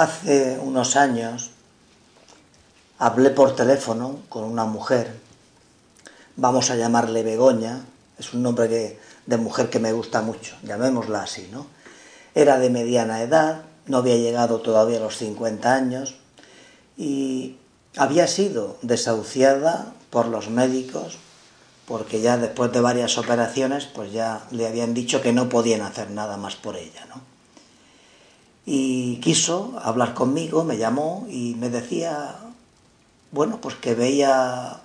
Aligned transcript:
Hace 0.00 0.58
unos 0.58 0.96
años 0.96 1.50
hablé 2.98 3.28
por 3.28 3.54
teléfono 3.54 4.20
con 4.30 4.44
una 4.44 4.64
mujer, 4.64 5.14
vamos 6.36 6.70
a 6.70 6.76
llamarle 6.76 7.22
Begoña, 7.22 7.84
es 8.18 8.32
un 8.32 8.42
nombre 8.42 8.98
de 9.26 9.36
mujer 9.36 9.68
que 9.68 9.78
me 9.78 9.92
gusta 9.92 10.22
mucho, 10.22 10.56
llamémosla 10.62 11.24
así, 11.24 11.50
¿no? 11.52 11.66
Era 12.34 12.58
de 12.58 12.70
mediana 12.70 13.20
edad, 13.20 13.64
no 13.84 13.98
había 13.98 14.16
llegado 14.16 14.62
todavía 14.62 14.96
a 14.96 15.02
los 15.02 15.18
50 15.18 15.74
años 15.74 16.14
y 16.96 17.58
había 17.94 18.26
sido 18.26 18.78
desahuciada 18.80 19.92
por 20.08 20.28
los 20.28 20.48
médicos 20.48 21.18
porque 21.84 22.22
ya 22.22 22.38
después 22.38 22.72
de 22.72 22.80
varias 22.80 23.18
operaciones 23.18 23.84
pues 23.84 24.14
ya 24.14 24.46
le 24.50 24.66
habían 24.66 24.94
dicho 24.94 25.20
que 25.20 25.34
no 25.34 25.50
podían 25.50 25.82
hacer 25.82 26.10
nada 26.10 26.38
más 26.38 26.56
por 26.56 26.78
ella, 26.78 27.04
¿no? 27.14 27.29
Y 28.66 29.16
quiso 29.16 29.80
hablar 29.82 30.14
conmigo, 30.14 30.64
me 30.64 30.76
llamó 30.76 31.26
y 31.28 31.54
me 31.58 31.70
decía, 31.70 32.36
bueno, 33.32 33.60
pues 33.60 33.74
que 33.76 33.94
veía 33.94 34.80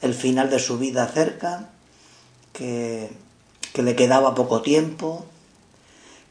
el 0.00 0.14
final 0.14 0.50
de 0.50 0.58
su 0.58 0.78
vida 0.78 1.06
cerca, 1.08 1.68
que, 2.52 3.10
que 3.72 3.82
le 3.82 3.96
quedaba 3.96 4.34
poco 4.34 4.62
tiempo, 4.62 5.26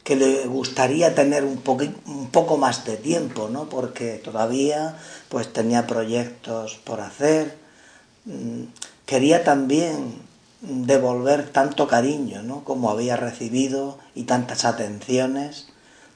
que 0.03 0.16
le 0.16 0.45
gustaría 0.45 1.16
tener 1.16 1.44
un, 1.44 1.62
un 2.05 2.30
poco 2.31 2.58
más 2.58 2.86
de 2.86 2.98
tiempo, 2.98 3.50
¿no? 3.50 3.67
Porque 3.70 4.22
todavía 4.23 4.98
pues 5.30 5.52
tenía 5.52 5.88
proyectos 5.88 6.75
por 6.84 7.02
hacer, 7.02 7.58
mm, 8.25 8.64
quería 9.05 9.44
también 9.44 10.25
devolver 10.62 11.50
tanto 11.50 11.88
cariño 11.88 12.41
¿no? 12.41 12.64
como 12.64 12.89
había 12.89 13.17
recibido 13.17 13.98
y 14.16 14.23
tantas 14.23 14.66
atenciones 14.66 15.67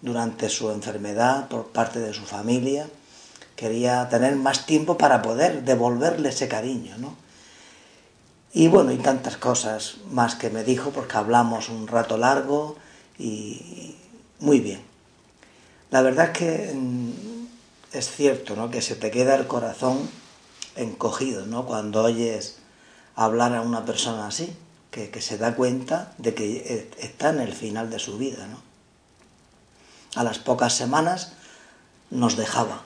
durante 0.01 0.49
su 0.49 0.71
enfermedad 0.71 1.47
por 1.47 1.67
parte 1.67 1.99
de 1.99 2.13
su 2.13 2.23
familia. 2.23 2.87
Quería 3.55 4.07
tener 4.09 4.35
más 4.35 4.65
tiempo 4.65 4.97
para 4.97 5.21
poder 5.21 5.63
devolverle 5.63 6.29
ese 6.29 6.47
cariño. 6.47 6.97
¿no? 6.97 7.15
Y 8.53 8.67
bueno, 8.67 8.91
y 8.91 8.97
tantas 8.97 9.37
cosas 9.37 9.97
más 10.11 10.35
que 10.35 10.49
me 10.49 10.63
dijo 10.63 10.91
porque 10.91 11.17
hablamos 11.17 11.69
un 11.69 11.87
rato 11.87 12.17
largo 12.17 12.77
y 13.17 13.95
muy 14.39 14.59
bien. 14.59 14.81
La 15.91 16.01
verdad 16.01 16.27
es 16.27 16.37
que 16.37 16.73
mm, 16.73 17.11
es 17.93 18.09
cierto 18.09 18.55
¿no? 18.55 18.69
que 18.69 18.81
se 18.81 18.95
te 18.95 19.11
queda 19.11 19.35
el 19.35 19.47
corazón 19.47 20.09
encogido 20.75 21.45
¿no? 21.45 21.65
cuando 21.65 22.03
oyes 22.03 22.59
hablar 23.15 23.53
a 23.53 23.61
una 23.61 23.85
persona 23.85 24.27
así, 24.27 24.55
que, 24.91 25.21
se 25.21 25.37
da 25.37 25.55
cuenta 25.55 26.13
de 26.17 26.33
que 26.33 26.89
está 26.99 27.29
en 27.29 27.41
el 27.41 27.53
final 27.53 27.89
de 27.89 27.99
su 27.99 28.17
vida. 28.17 28.47
¿no? 28.47 28.68
A 30.15 30.23
las 30.23 30.39
pocas 30.39 30.73
semanas 30.73 31.33
nos 32.09 32.35
dejaba, 32.35 32.83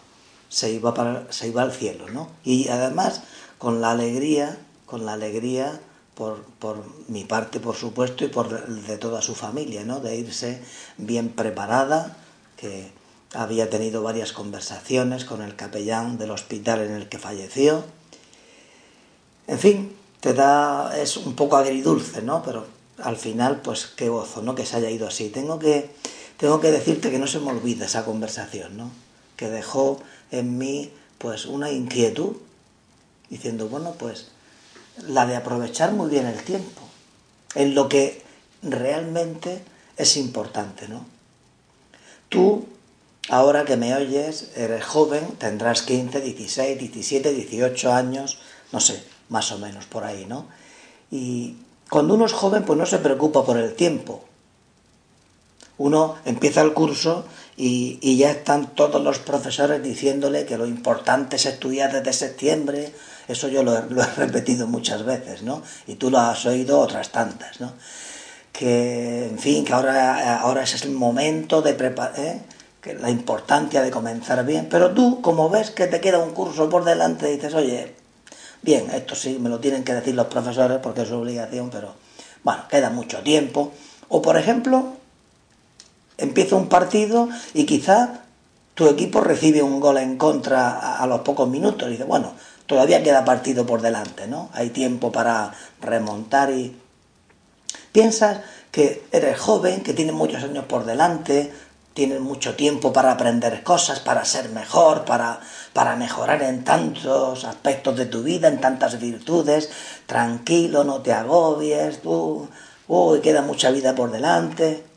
se 0.49 0.71
iba, 0.71 0.93
para, 0.93 1.31
se 1.31 1.47
iba 1.47 1.61
al 1.61 1.71
cielo, 1.71 2.09
¿no? 2.09 2.29
Y 2.43 2.67
además 2.67 3.21
con 3.57 3.81
la 3.81 3.91
alegría, 3.91 4.57
con 4.85 5.05
la 5.05 5.13
alegría 5.13 5.79
por, 6.15 6.43
por, 6.59 6.83
mi 7.07 7.23
parte, 7.23 7.59
por 7.59 7.75
supuesto, 7.75 8.25
y 8.25 8.27
por 8.27 8.67
de 8.67 8.97
toda 8.97 9.21
su 9.21 9.35
familia, 9.35 9.83
¿no? 9.83 9.99
De 9.99 10.15
irse 10.17 10.61
bien 10.97 11.29
preparada, 11.29 12.15
que 12.57 12.91
había 13.33 13.69
tenido 13.69 14.03
varias 14.03 14.31
conversaciones 14.31 15.25
con 15.25 15.41
el 15.41 15.55
capellán 15.55 16.17
del 16.17 16.31
hospital 16.31 16.81
en 16.81 16.91
el 16.91 17.09
que 17.09 17.17
falleció. 17.17 17.83
En 19.47 19.59
fin, 19.59 19.95
te 20.19 20.33
da, 20.33 20.97
es 20.97 21.17
un 21.17 21.35
poco 21.35 21.57
agridulce, 21.57 22.21
¿no? 22.21 22.43
Pero 22.43 22.65
al 23.01 23.17
final, 23.17 23.61
pues 23.61 23.87
qué 23.87 24.09
gozo, 24.09 24.41
¿no? 24.41 24.55
Que 24.55 24.65
se 24.65 24.77
haya 24.77 24.89
ido 24.89 25.07
así. 25.07 25.29
Tengo 25.29 25.59
que, 25.59 25.89
tengo 26.37 26.59
que 26.59 26.71
decirte 26.71 27.11
que 27.11 27.19
no 27.19 27.27
se 27.27 27.39
me 27.39 27.51
olvida 27.51 27.85
esa 27.85 28.05
conversación, 28.05 28.77
¿no? 28.77 28.91
Que 29.37 29.49
dejó 29.49 30.01
en 30.31 30.57
mí, 30.57 30.91
pues, 31.17 31.45
una 31.45 31.71
inquietud, 31.71 32.37
diciendo, 33.29 33.67
bueno, 33.67 33.93
pues, 33.97 34.27
la 35.07 35.25
de 35.25 35.35
aprovechar 35.35 35.91
muy 35.93 36.09
bien 36.09 36.25
el 36.25 36.43
tiempo, 36.43 36.81
en 37.55 37.75
lo 37.75 37.89
que 37.89 38.21
realmente 38.61 39.63
es 39.97 40.17
importante, 40.17 40.87
¿no? 40.87 41.05
Tú, 42.29 42.65
ahora 43.29 43.65
que 43.65 43.77
me 43.77 43.95
oyes, 43.95 44.51
eres 44.55 44.83
joven, 44.83 45.25
tendrás 45.37 45.83
15, 45.83 46.21
16, 46.21 46.79
17, 46.79 47.33
18 47.33 47.93
años, 47.93 48.39
no 48.71 48.79
sé, 48.79 49.03
más 49.29 49.51
o 49.51 49.59
menos 49.59 49.85
por 49.85 50.03
ahí, 50.03 50.25
¿no? 50.25 50.47
Y 51.11 51.57
cuando 51.89 52.15
uno 52.15 52.25
es 52.25 52.33
joven, 52.33 52.65
pues 52.65 52.77
no 52.79 52.85
se 52.85 52.97
preocupa 52.97 53.45
por 53.45 53.57
el 53.57 53.75
tiempo. 53.75 54.23
Uno 55.83 56.15
empieza 56.23 56.61
el 56.61 56.71
curso 56.71 57.25
y, 57.57 58.15
ya 58.15 58.31
están 58.31 58.73
todos 58.73 59.03
los 59.03 59.19
profesores 59.19 59.83
diciéndole 59.83 60.45
que 60.45 60.57
lo 60.57 60.65
importante 60.65 61.35
es 61.35 61.45
estudiar 61.45 61.91
desde 61.91 62.13
septiembre. 62.13 62.93
Eso 63.27 63.49
yo 63.49 63.63
lo, 63.63 63.77
he 63.77 64.05
repetido 64.15 64.65
muchas 64.65 65.03
veces, 65.03 65.43
¿no? 65.43 65.61
Y 65.85 65.95
tú 65.95 66.09
lo 66.09 66.19
has 66.19 66.45
oído 66.45 66.79
otras 66.79 67.09
tantas, 67.09 67.59
¿no? 67.59 67.73
Que, 68.53 69.27
en 69.27 69.37
fin, 69.37 69.65
que 69.65 69.73
ahora, 69.73 70.39
ahora 70.39 70.63
es 70.63 70.81
el 70.85 70.91
momento 70.91 71.61
de 71.61 71.73
preparar, 71.73 72.17
¿eh? 72.17 72.41
que 72.79 72.93
la 72.93 73.09
importancia 73.09 73.81
de 73.81 73.91
comenzar 73.91 74.45
bien. 74.45 74.69
Pero 74.71 74.91
tú, 74.91 75.19
como 75.19 75.49
ves 75.49 75.69
que 75.71 75.87
te 75.87 75.99
queda 75.99 76.19
un 76.19 76.31
curso 76.31 76.69
por 76.69 76.85
delante, 76.85 77.27
dices, 77.27 77.53
oye, 77.55 77.93
Bien, 78.61 78.89
esto 78.91 79.13
sí, 79.13 79.39
me 79.41 79.49
lo 79.49 79.59
tienen 79.59 79.83
que 79.83 79.93
decir 79.93 80.15
los 80.15 80.27
profesores 80.27 80.79
porque 80.81 81.01
es 81.01 81.09
su 81.09 81.15
obligación, 81.15 81.69
pero 81.69 81.95
bueno, 82.45 82.61
queda 82.69 82.89
mucho 82.89 83.19
tiempo. 83.19 83.73
O 84.07 84.21
por 84.21 84.37
ejemplo, 84.37 84.93
empieza 86.23 86.55
un 86.55 86.67
partido 86.67 87.29
y 87.53 87.65
quizá 87.65 88.21
tu 88.73 88.87
equipo 88.87 89.21
recibe 89.21 89.61
un 89.61 89.79
gol 89.79 89.97
en 89.97 90.17
contra 90.17 90.97
a, 90.97 91.05
los 91.05 91.21
pocos 91.21 91.47
minutos 91.47 91.87
y 91.87 91.91
dice, 91.91 92.05
bueno, 92.05 92.33
todavía 92.65 93.03
queda 93.03 93.23
partido 93.23 93.65
por 93.65 93.81
delante, 93.81 94.27
¿no? 94.27 94.49
Hay 94.53 94.71
tiempo 94.71 95.11
para 95.11 95.53
remontar 95.81 96.51
y 96.51 96.75
piensas 97.91 98.39
que 98.71 99.05
eres 99.11 99.39
joven, 99.39 99.81
que 99.81 99.93
tienes 99.93 100.15
muchos 100.15 100.43
años 100.43 100.65
por 100.65 100.85
delante, 100.85 101.53
tienes 101.93 102.19
mucho 102.19 102.55
tiempo 102.55 102.91
para 102.91 103.11
aprender 103.11 103.61
cosas, 103.61 103.99
para 103.99 104.25
ser 104.25 104.49
mejor, 104.49 105.05
para, 105.05 105.39
para 105.73 105.95
mejorar 105.95 106.41
en 106.41 106.63
tantos 106.63 107.43
aspectos 107.43 107.95
de 107.95 108.07
tu 108.07 108.23
vida, 108.23 108.47
en 108.47 108.59
tantas 108.59 108.99
virtudes. 108.99 109.69
Tranquilo, 110.07 110.83
no 110.83 111.01
te 111.01 111.13
agobies, 111.13 112.01
tú, 112.01 112.49
uy, 112.87 113.19
queda 113.21 113.43
mucha 113.43 113.69
vida 113.69 113.93
por 113.93 114.11
delante. 114.11 114.92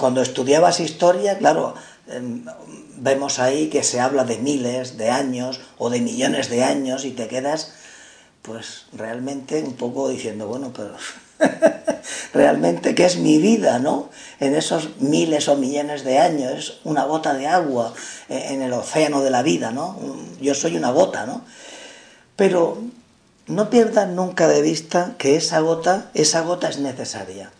Cuando 0.00 0.22
estudiabas 0.22 0.80
historia, 0.80 1.36
claro, 1.36 1.74
em, 2.08 2.46
vemos 2.96 3.38
ahí 3.38 3.68
que 3.68 3.82
se 3.82 4.00
habla 4.00 4.24
de 4.24 4.38
miles 4.38 4.96
de 4.96 5.10
años 5.10 5.60
o 5.76 5.90
de 5.90 6.00
millones 6.00 6.48
de 6.48 6.64
años 6.64 7.04
y 7.04 7.10
te 7.10 7.28
quedas 7.28 7.74
pues 8.40 8.86
realmente 8.94 9.62
un 9.62 9.74
poco 9.74 10.08
diciendo, 10.08 10.48
bueno, 10.48 10.72
pero 10.74 10.96
realmente 12.32 12.94
qué 12.94 13.04
es 13.04 13.18
mi 13.18 13.36
vida, 13.36 13.78
¿no? 13.78 14.08
En 14.40 14.54
esos 14.54 14.88
miles 15.00 15.48
o 15.48 15.56
millones 15.56 16.02
de 16.02 16.18
años, 16.18 16.52
es 16.52 16.72
una 16.84 17.04
gota 17.04 17.34
de 17.34 17.46
agua 17.46 17.92
en 18.30 18.62
el 18.62 18.72
océano 18.72 19.20
de 19.20 19.28
la 19.28 19.42
vida, 19.42 19.70
¿no? 19.70 19.98
Yo 20.40 20.54
soy 20.54 20.78
una 20.78 20.92
gota, 20.92 21.26
¿no? 21.26 21.44
Pero 22.36 22.78
no 23.48 23.68
pierdas 23.68 24.08
nunca 24.08 24.48
de 24.48 24.62
vista 24.62 25.16
que 25.18 25.36
esa 25.36 25.60
gota, 25.60 26.10
esa 26.14 26.40
gota 26.40 26.70
es 26.70 26.78
necesaria. 26.78 27.50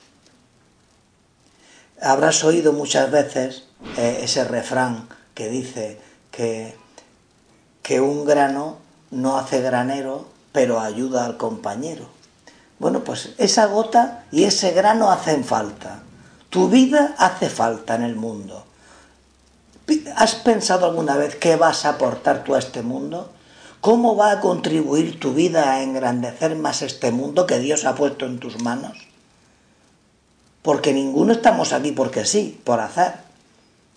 Habrás 2.03 2.45
oído 2.45 2.73
muchas 2.73 3.11
veces 3.11 3.65
eh, 3.99 4.21
ese 4.23 4.45
refrán 4.45 5.09
que 5.35 5.49
dice 5.49 6.01
que, 6.31 6.75
que 7.83 8.01
un 8.01 8.25
grano 8.25 8.79
no 9.11 9.37
hace 9.37 9.61
granero, 9.61 10.29
pero 10.53 10.81
ayuda 10.81 11.27
al 11.27 11.37
compañero. 11.37 12.07
Bueno, 12.79 13.05
pues 13.05 13.35
esa 13.37 13.67
gota 13.67 14.25
y 14.33 14.45
ese 14.45 14.73
grano 14.73 15.11
hacen 15.11 15.45
falta. 15.45 16.01
Tu 16.49 16.69
vida 16.69 17.15
hace 17.19 17.51
falta 17.51 17.95
en 17.97 18.03
el 18.03 18.17
mundo. 18.17 18.65
¿Has 20.17 20.37
pensado 20.37 20.87
alguna 20.87 21.17
vez 21.17 21.37
qué 21.37 21.57
vas 21.57 21.85
a 21.85 21.91
aportar 21.91 22.45
tú 22.45 22.55
a 22.55 22.59
este 22.59 22.83
mundo? 22.83 23.31
¿Cómo 23.81 24.17
va 24.17 24.33
a 24.33 24.41
contribuir 24.41 25.21
tu 25.21 25.35
vida 25.35 25.73
a 25.73 25.83
engrandecer 25.83 26.57
más 26.57 26.81
este 26.81 27.11
mundo 27.11 27.47
que 27.47 27.59
Dios 27.59 27.85
ha 27.85 27.95
puesto 27.95 28.25
en 28.25 28.39
tus 28.39 28.63
manos? 28.63 29.10
Porque 30.63 30.93
ninguno 30.93 31.33
estamos 31.33 31.73
aquí 31.73 31.93
porque 31.93 32.25
sí, 32.25 32.61
por 32.65 32.81
hacer. 32.81 33.15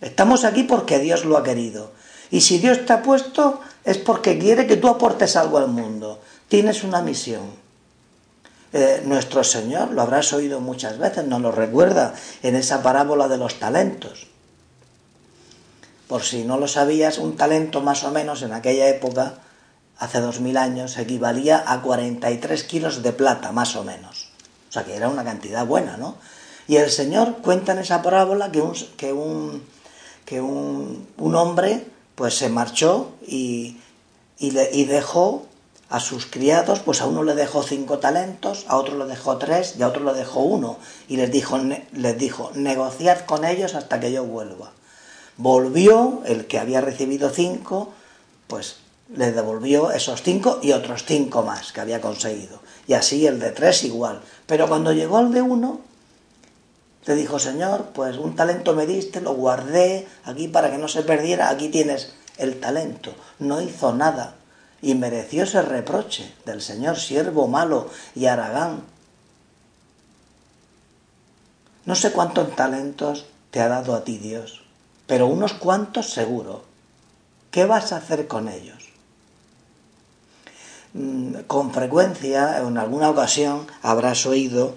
Estamos 0.01 0.45
aquí 0.45 0.63
porque 0.63 0.99
Dios 0.99 1.25
lo 1.25 1.37
ha 1.37 1.43
querido. 1.43 1.91
Y 2.31 2.41
si 2.41 2.57
Dios 2.57 2.85
te 2.85 2.93
ha 2.93 3.03
puesto 3.03 3.61
es 3.83 3.97
porque 3.97 4.39
quiere 4.39 4.65
que 4.65 4.77
tú 4.77 4.87
aportes 4.87 5.35
algo 5.35 5.57
al 5.57 5.67
mundo. 5.67 6.21
Tienes 6.47 6.83
una 6.83 7.01
misión. 7.01 7.63
Eh, 8.71 9.03
nuestro 9.05 9.43
Señor, 9.43 9.91
lo 9.91 10.01
habrás 10.01 10.33
oído 10.33 10.59
muchas 10.59 10.97
veces, 10.97 11.25
nos 11.27 11.41
lo 11.41 11.51
recuerda 11.51 12.15
en 12.41 12.55
esa 12.55 12.81
parábola 12.81 13.27
de 13.27 13.37
los 13.37 13.59
talentos. 13.59 14.27
Por 16.07 16.23
si 16.23 16.43
no 16.43 16.57
lo 16.57 16.67
sabías, 16.67 17.17
un 17.17 17.35
talento 17.35 17.81
más 17.81 18.03
o 18.03 18.11
menos 18.11 18.41
en 18.41 18.53
aquella 18.53 18.87
época, 18.87 19.35
hace 19.99 20.19
dos 20.21 20.39
mil 20.39 20.57
años, 20.57 20.97
equivalía 20.97 21.63
a 21.67 21.81
43 21.81 22.63
kilos 22.63 23.03
de 23.03 23.13
plata, 23.13 23.51
más 23.51 23.75
o 23.75 23.83
menos. 23.83 24.29
O 24.69 24.71
sea 24.71 24.83
que 24.83 24.95
era 24.95 25.07
una 25.07 25.23
cantidad 25.23 25.65
buena, 25.65 25.97
¿no? 25.97 26.17
Y 26.67 26.77
el 26.77 26.89
Señor 26.89 27.37
cuenta 27.41 27.73
en 27.73 27.79
esa 27.79 28.01
parábola 28.01 28.51
que 28.51 28.61
un, 28.61 28.73
que 28.97 29.13
un, 29.13 29.63
que 30.25 30.41
un, 30.41 31.35
hombre 31.35 31.85
pues 32.15 32.37
se 32.37 32.49
marchó 32.49 33.11
y, 33.27 33.77
y 34.39 34.85
dejó 34.85 35.45
a 35.93 35.99
sus 35.99 36.25
criados, 36.25 36.79
pues 36.79 37.01
a 37.01 37.05
uno 37.05 37.23
le 37.23 37.35
dejó 37.35 37.61
cinco 37.61 37.99
talentos, 37.99 38.65
a 38.67 38.77
otro 38.77 38.97
le 38.97 39.05
dejó 39.05 39.37
tres 39.37 39.75
y 39.77 39.83
a 39.83 39.87
otro 39.87 40.03
le 40.03 40.17
dejó 40.17 40.39
uno. 40.39 40.77
Y 41.07 41.17
les 41.17 41.31
dijo, 41.31 41.59
les 41.91 42.17
dijo, 42.17 42.49
negociad 42.55 43.25
con 43.27 43.45
ellos 43.45 43.75
hasta 43.75 43.99
que 43.99 44.11
yo 44.11 44.23
vuelva. 44.23 44.71
Volvió 45.37 46.23
el 46.25 46.47
que 46.47 46.57
había 46.57 46.81
recibido 46.81 47.29
cinco, 47.29 47.93
pues 48.47 48.77
le 49.15 49.31
devolvió 49.33 49.91
esos 49.91 50.23
cinco 50.23 50.57
y 50.63 50.71
otros 50.71 51.05
cinco 51.05 51.43
más 51.43 51.71
que 51.71 51.81
había 51.81 52.01
conseguido. 52.01 52.59
Y 52.87 52.93
así 52.93 53.27
el 53.27 53.39
de 53.39 53.51
tres 53.51 53.83
igual. 53.83 54.19
Pero 54.47 54.67
cuando 54.67 54.93
llegó 54.93 55.19
el 55.19 55.31
de 55.31 55.43
uno, 55.43 55.79
le 57.05 57.15
dijo, 57.15 57.39
Señor, 57.39 57.91
pues 57.93 58.17
un 58.17 58.35
talento 58.35 58.73
me 58.73 58.85
diste, 58.85 59.21
lo 59.21 59.33
guardé 59.33 60.07
aquí 60.23 60.47
para 60.47 60.71
que 60.71 60.77
no 60.77 60.87
se 60.87 61.03
perdiera, 61.03 61.49
aquí 61.49 61.69
tienes 61.69 62.13
el 62.37 62.59
talento. 62.59 63.13
No 63.39 63.61
hizo 63.61 63.93
nada 63.93 64.35
y 64.81 64.95
mereció 64.95 65.43
ese 65.43 65.61
reproche 65.61 66.33
del 66.45 66.61
Señor, 66.61 66.97
siervo 66.97 67.47
malo 67.47 67.89
y 68.15 68.25
aragán. 68.25 68.83
No 71.85 71.95
sé 71.95 72.11
cuántos 72.11 72.55
talentos 72.55 73.25
te 73.51 73.59
ha 73.59 73.67
dado 73.67 73.95
a 73.95 74.03
ti 74.03 74.17
Dios, 74.17 74.63
pero 75.05 75.27
unos 75.27 75.53
cuantos 75.53 76.11
seguro. 76.11 76.63
¿Qué 77.51 77.65
vas 77.65 77.91
a 77.91 77.97
hacer 77.97 78.27
con 78.27 78.47
ellos? 78.47 78.89
Mm, 80.93 81.41
con 81.47 81.73
frecuencia, 81.73 82.59
en 82.59 82.77
alguna 82.77 83.09
ocasión, 83.09 83.67
habrás 83.81 84.25
oído 84.25 84.75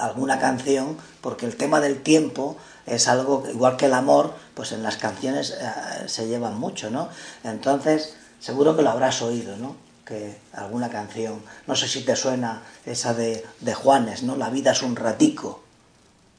alguna 0.00 0.38
canción, 0.38 0.96
porque 1.20 1.46
el 1.46 1.56
tema 1.56 1.80
del 1.80 2.02
tiempo 2.02 2.56
es 2.86 3.08
algo, 3.08 3.44
igual 3.52 3.76
que 3.76 3.86
el 3.86 3.94
amor, 3.94 4.34
pues 4.54 4.72
en 4.72 4.82
las 4.82 4.96
canciones 4.96 5.50
eh, 5.60 6.08
se 6.08 6.26
llevan 6.26 6.58
mucho, 6.58 6.90
¿no? 6.90 7.08
Entonces, 7.44 8.14
Seguro 8.40 8.74
que 8.74 8.82
lo 8.82 8.90
habrás 8.90 9.20
oído, 9.20 9.56
¿no? 9.58 9.76
Que 10.04 10.38
alguna 10.54 10.88
canción, 10.88 11.42
no 11.66 11.76
sé 11.76 11.86
si 11.86 12.00
te 12.02 12.16
suena 12.16 12.62
esa 12.86 13.12
de, 13.12 13.46
de 13.60 13.74
Juanes, 13.74 14.22
¿no? 14.22 14.34
La 14.34 14.48
vida 14.48 14.72
es 14.72 14.82
un 14.82 14.96
ratico. 14.96 15.62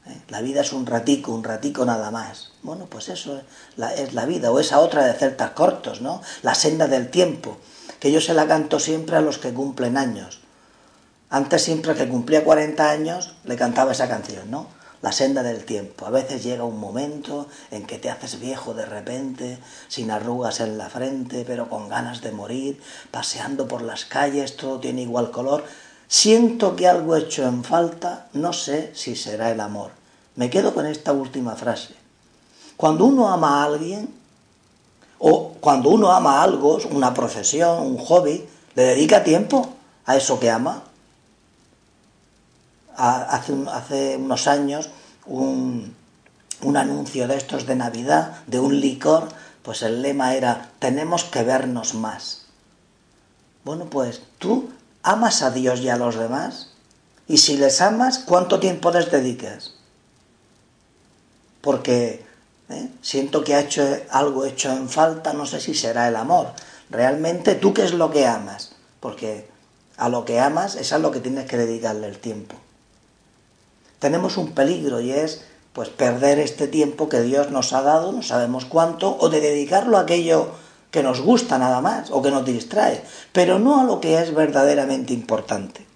¿eh? 0.06 0.20
La 0.28 0.42
vida 0.42 0.62
es 0.62 0.72
un 0.72 0.84
ratico, 0.84 1.32
un 1.32 1.44
ratico 1.44 1.84
nada 1.84 2.10
más. 2.10 2.50
Bueno, 2.64 2.86
pues 2.86 3.08
eso 3.08 3.38
es 3.38 3.44
la, 3.76 3.94
es 3.94 4.14
la 4.14 4.26
vida. 4.26 4.50
O 4.50 4.58
esa 4.58 4.80
otra 4.80 5.04
de 5.04 5.14
Celtas 5.14 5.52
Cortos, 5.52 6.00
¿no? 6.00 6.20
La 6.42 6.56
senda 6.56 6.88
del 6.88 7.08
tiempo, 7.08 7.58
que 8.00 8.10
yo 8.10 8.20
se 8.20 8.34
la 8.34 8.48
canto 8.48 8.80
siempre 8.80 9.14
a 9.14 9.20
los 9.20 9.38
que 9.38 9.54
cumplen 9.54 9.96
años. 9.96 10.40
Antes 11.32 11.62
siempre 11.62 11.94
que 11.94 12.06
cumplía 12.06 12.44
40 12.44 12.90
años 12.90 13.34
le 13.44 13.56
cantaba 13.56 13.92
esa 13.92 14.06
canción, 14.06 14.50
¿no? 14.50 14.66
la 15.00 15.12
senda 15.12 15.42
del 15.42 15.64
tiempo. 15.64 16.04
A 16.04 16.10
veces 16.10 16.44
llega 16.44 16.62
un 16.62 16.78
momento 16.78 17.48
en 17.70 17.86
que 17.86 17.96
te 17.96 18.10
haces 18.10 18.38
viejo 18.38 18.74
de 18.74 18.84
repente, 18.84 19.58
sin 19.88 20.10
arrugas 20.10 20.60
en 20.60 20.76
la 20.76 20.90
frente, 20.90 21.44
pero 21.46 21.70
con 21.70 21.88
ganas 21.88 22.20
de 22.20 22.32
morir, 22.32 22.82
paseando 23.10 23.66
por 23.66 23.80
las 23.80 24.04
calles, 24.04 24.58
todo 24.58 24.78
tiene 24.78 25.00
igual 25.00 25.30
color. 25.30 25.64
Siento 26.06 26.76
que 26.76 26.86
algo 26.86 27.16
hecho 27.16 27.48
en 27.48 27.64
falta, 27.64 28.28
no 28.34 28.52
sé 28.52 28.92
si 28.94 29.16
será 29.16 29.50
el 29.50 29.60
amor. 29.60 29.92
Me 30.36 30.50
quedo 30.50 30.74
con 30.74 30.84
esta 30.84 31.14
última 31.14 31.56
frase. 31.56 31.94
Cuando 32.76 33.06
uno 33.06 33.30
ama 33.30 33.62
a 33.62 33.64
alguien, 33.64 34.14
o 35.18 35.54
cuando 35.62 35.88
uno 35.88 36.12
ama 36.12 36.42
algo, 36.42 36.78
una 36.90 37.14
profesión, 37.14 37.86
un 37.86 37.96
hobby, 37.96 38.46
le 38.74 38.82
dedica 38.82 39.24
tiempo 39.24 39.66
a 40.04 40.14
eso 40.18 40.38
que 40.38 40.50
ama 40.50 40.91
hace, 43.02 43.52
hace 43.72 44.16
unos 44.16 44.46
años 44.46 44.90
un, 45.26 45.94
un 46.62 46.76
anuncio 46.76 47.26
de 47.26 47.36
estos 47.36 47.66
de 47.66 47.74
Navidad, 47.74 48.42
de 48.46 48.60
un 48.60 48.80
licor, 48.80 49.28
pues 49.62 49.82
el 49.82 50.02
lema 50.02 50.34
era, 50.34 50.70
tenemos 50.78 51.24
que 51.24 51.42
vernos 51.42 51.94
más. 51.94 52.42
Bueno, 53.64 53.86
pues 53.86 54.22
tú 54.38 54.70
amas 55.02 55.42
a 55.42 55.50
Dios 55.50 55.80
y 55.80 55.88
a 55.88 55.96
los 55.96 56.16
demás. 56.16 56.70
Y 57.28 57.38
si 57.38 57.56
les 57.56 57.80
amas, 57.80 58.18
¿cuánto 58.20 58.60
tiempo 58.60 58.90
les 58.90 59.10
dedicas? 59.10 59.74
Porque 61.60 62.24
¿eh? 62.68 62.88
siento 63.00 63.44
que 63.44 63.54
ha 63.54 63.60
hecho 63.60 63.82
algo 64.10 64.44
hecho 64.44 64.72
en 64.72 64.88
falta, 64.88 65.32
no 65.32 65.46
sé 65.46 65.60
si 65.60 65.74
será 65.74 66.08
el 66.08 66.16
amor. 66.16 66.52
Realmente, 66.90 67.54
¿tú 67.54 67.72
qué 67.72 67.84
es 67.84 67.94
lo 67.94 68.10
que 68.10 68.26
amas? 68.26 68.72
Porque 69.00 69.48
a 69.96 70.08
lo 70.08 70.24
que 70.24 70.40
amas 70.40 70.74
es 70.74 70.92
a 70.92 70.98
lo 70.98 71.10
que 71.10 71.20
tienes 71.20 71.46
que 71.48 71.56
dedicarle 71.56 72.08
el 72.08 72.18
tiempo 72.18 72.56
tenemos 74.02 74.36
un 74.36 74.50
peligro 74.50 75.00
y 75.00 75.12
es 75.12 75.44
pues 75.72 75.88
perder 75.88 76.40
este 76.40 76.66
tiempo 76.66 77.08
que 77.08 77.22
Dios 77.22 77.52
nos 77.52 77.72
ha 77.72 77.82
dado, 77.82 78.10
no 78.10 78.22
sabemos 78.22 78.64
cuánto, 78.64 79.16
o 79.20 79.28
de 79.28 79.40
dedicarlo 79.40 79.96
a 79.96 80.00
aquello 80.00 80.48
que 80.90 81.04
nos 81.04 81.20
gusta 81.20 81.56
nada 81.56 81.80
más 81.80 82.10
o 82.10 82.20
que 82.20 82.32
nos 82.32 82.44
distrae, 82.44 83.00
pero 83.30 83.60
no 83.60 83.80
a 83.80 83.84
lo 83.84 84.00
que 84.00 84.18
es 84.18 84.34
verdaderamente 84.34 85.12
importante. 85.14 85.86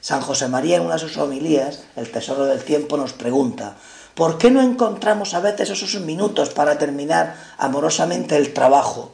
San 0.00 0.22
José 0.22 0.48
María 0.48 0.78
en 0.78 0.84
una 0.84 0.94
de 0.94 1.00
sus 1.00 1.18
homilías, 1.18 1.84
El 1.96 2.10
Tesoro 2.10 2.46
del 2.46 2.64
Tiempo, 2.64 2.96
nos 2.96 3.12
pregunta, 3.12 3.76
¿por 4.14 4.38
qué 4.38 4.50
no 4.50 4.62
encontramos 4.62 5.34
a 5.34 5.40
veces 5.40 5.68
esos 5.68 6.00
minutos 6.00 6.48
para 6.48 6.78
terminar 6.78 7.36
amorosamente 7.58 8.36
el 8.36 8.54
trabajo? 8.54 9.12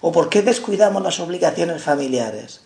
¿O 0.00 0.12
por 0.12 0.28
qué 0.28 0.42
descuidamos 0.42 1.02
las 1.02 1.18
obligaciones 1.18 1.82
familiares? 1.82 2.60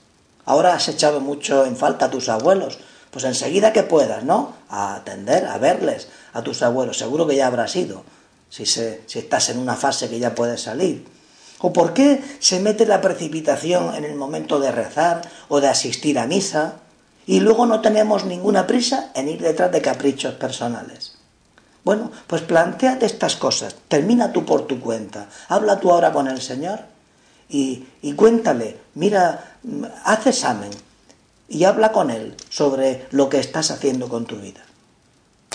Ahora 0.45 0.75
has 0.75 0.89
echado 0.89 1.21
mucho 1.21 1.65
en 1.65 1.77
falta 1.77 2.07
a 2.07 2.11
tus 2.11 2.29
abuelos, 2.29 2.79
pues 3.11 3.25
enseguida 3.25 3.73
que 3.73 3.83
puedas, 3.83 4.25
¿no? 4.25 4.55
A 4.69 4.95
atender, 4.97 5.47
a 5.47 5.59
verles 5.59 6.09
a 6.33 6.43
tus 6.43 6.63
abuelos. 6.63 6.99
Seguro 6.99 7.27
que 7.27 7.37
ya 7.37 7.47
habrás 7.47 7.75
ido, 7.77 8.05
si, 8.49 8.67
si 8.67 9.19
estás 9.19 9.51
en 9.51 9.59
una 9.59 9.77
fase 9.77 10.09
que 10.09 10.19
ya 10.19 10.35
puedes 10.35 10.63
salir. 10.63 11.07
¿O 11.61 11.73
por 11.73 11.93
qué 11.93 12.23
se 12.39 12.61
mete 12.61 12.87
la 12.87 13.01
precipitación 13.01 13.95
en 13.95 14.05
el 14.05 14.15
momento 14.15 14.59
de 14.59 14.73
rezar 14.73 15.23
o 15.49 15.61
de 15.61 15.69
asistir 15.69 16.19
a 16.19 16.27
misa 16.27 16.77
y 17.27 17.41
luego 17.41 17.67
no 17.67 17.81
tenemos 17.81 18.25
ninguna 18.25 18.67
prisa 18.67 19.11
en 19.15 19.29
ir 19.29 19.43
detrás 19.43 19.71
de 19.71 19.83
caprichos 19.83 20.35
personales? 20.35 21.17
Bueno, 21.85 22.11
pues 22.27 22.43
planteate 22.43 23.07
estas 23.07 23.37
cosas, 23.37 23.75
termina 23.89 24.33
tú 24.33 24.45
por 24.45 24.67
tu 24.67 24.81
cuenta, 24.81 25.29
habla 25.49 25.81
tú 25.81 25.91
ahora 25.91 26.13
con 26.13 26.29
el 26.29 26.41
Señor 26.41 26.81
y, 27.49 27.87
y 28.03 28.13
cuéntale, 28.13 28.77
mira, 28.95 29.57
haz 30.05 30.27
examen, 30.27 30.71
y 31.51 31.65
habla 31.65 31.93
con 31.93 32.11
él 32.11 32.37
sobre 32.49 33.07
lo 33.11 33.29
que 33.29 33.39
estás 33.39 33.71
haciendo 33.71 34.09
con 34.09 34.25
tu 34.25 34.37
vida. 34.37 34.65